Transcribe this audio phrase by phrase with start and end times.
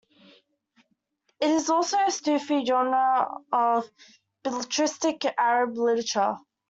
[1.39, 3.87] It is also Sufi genre of
[4.43, 6.37] belletristic Arab literature.